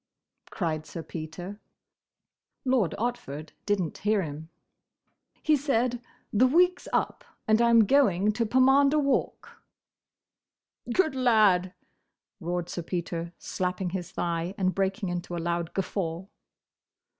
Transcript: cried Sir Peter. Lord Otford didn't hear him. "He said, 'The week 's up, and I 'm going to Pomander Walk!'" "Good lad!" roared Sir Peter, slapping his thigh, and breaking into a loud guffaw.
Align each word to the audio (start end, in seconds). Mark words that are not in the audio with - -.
cried 0.49 0.87
Sir 0.87 1.03
Peter. 1.03 1.61
Lord 2.65 2.95
Otford 2.97 3.51
didn't 3.67 3.99
hear 3.99 4.23
him. 4.23 4.49
"He 5.43 5.55
said, 5.55 6.01
'The 6.33 6.47
week 6.47 6.79
's 6.79 6.87
up, 6.91 7.23
and 7.47 7.61
I 7.61 7.69
'm 7.69 7.85
going 7.85 8.31
to 8.31 8.47
Pomander 8.47 8.97
Walk!'" 8.97 9.61
"Good 10.91 11.13
lad!" 11.13 11.75
roared 12.39 12.67
Sir 12.67 12.81
Peter, 12.81 13.31
slapping 13.37 13.91
his 13.91 14.11
thigh, 14.11 14.55
and 14.57 14.73
breaking 14.73 15.09
into 15.09 15.35
a 15.35 15.37
loud 15.37 15.71
guffaw. 15.75 16.23